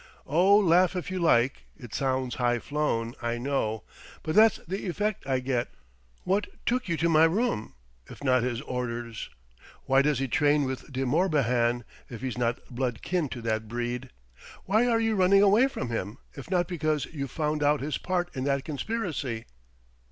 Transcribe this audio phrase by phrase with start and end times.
[0.25, 1.65] Oh, laugh if you like!
[1.77, 3.83] It sounds high flown, I know.
[4.23, 5.69] But that's the effect I get....
[6.23, 7.75] What took you to my room,
[8.09, 9.29] if not his orders?
[9.85, 14.09] Why does he train with De Morbihan, if he's not blood kin to that breed?
[14.65, 18.35] Why are you running away from him if not because you've found out his part
[18.35, 19.45] in that conspiracy?"